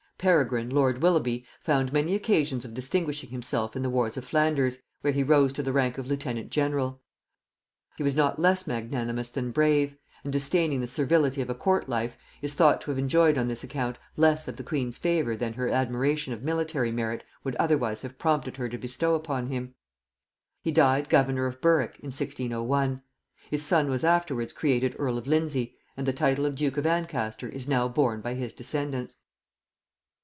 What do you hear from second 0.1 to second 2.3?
Peregrine lord Willoughby found many